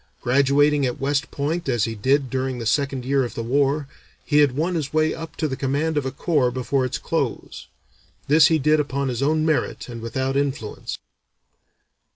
[0.19, 3.87] Graduating at West Point as he did during the second year of the war,
[4.25, 7.67] he had won his way up to the command of a corps before its close.
[8.27, 10.97] This he did upon his own merit and without influence."